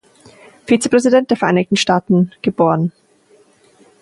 Vizepräsident 0.65 1.29
der 1.29 1.37
Vereinigten 1.37 1.75
Staaten, 1.75 2.31
geboren. 2.41 2.91